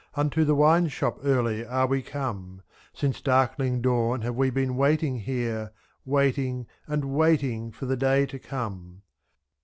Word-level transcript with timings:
Unto 0.15 0.43
the 0.43 0.55
wine 0.55 0.87
shop 0.87 1.19
early 1.23 1.63
are 1.63 1.85
we 1.85 2.01
come, 2.01 2.63
^''^ 2.95 2.97
Since 2.99 3.21
darkling 3.21 3.81
dawn 3.83 4.21
have 4.21 4.33
we 4.35 4.49
been 4.49 4.75
waiting 4.75 5.19
here. 5.19 5.73
Waiting 6.05 6.65
and 6.87 7.05
waiting 7.13 7.71
for 7.71 7.85
the 7.85 7.95
day 7.97 8.25
to 8.25 8.39
come. 8.39 9.03